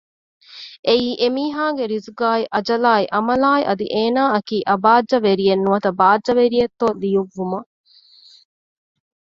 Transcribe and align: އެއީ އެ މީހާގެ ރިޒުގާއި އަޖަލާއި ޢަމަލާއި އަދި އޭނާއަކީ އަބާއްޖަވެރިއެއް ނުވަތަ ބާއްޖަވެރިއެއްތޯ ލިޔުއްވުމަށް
އެއީ 0.87 1.09
އެ 1.19 1.27
މީހާގެ 1.35 1.83
ރިޒުގާއި 1.91 2.43
އަޖަލާއި 2.53 3.05
ޢަމަލާއި 3.15 3.63
އަދި 3.67 3.85
އޭނާއަކީ 3.97 4.57
އަބާއްޖަވެރިއެއް 4.69 5.63
ނުވަތަ 5.65 5.89
ބާއްޖަވެރިއެއްތޯ 5.99 6.87
ލިޔުއްވުމަށް 7.01 7.69